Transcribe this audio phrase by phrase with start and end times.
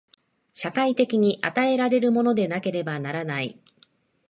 [0.53, 3.59] 社会的に与えられるものでなければならない。